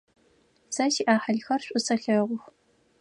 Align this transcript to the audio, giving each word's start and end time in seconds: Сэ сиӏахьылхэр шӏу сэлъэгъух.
Сэ 0.75 0.83
сиӏахьылхэр 0.93 1.61
шӏу 1.65 1.81
сэлъэгъух. 1.85 2.43